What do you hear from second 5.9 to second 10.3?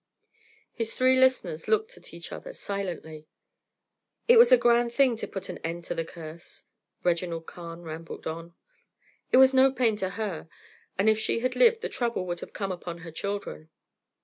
the curse," Reginald Carne rambled on. "It was no pain to